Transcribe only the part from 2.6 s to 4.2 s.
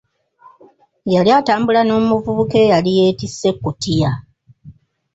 eyali yettisse ekutiya.